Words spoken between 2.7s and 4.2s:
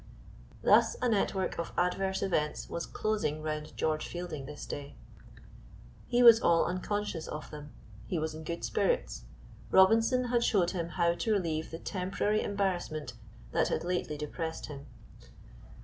closing round George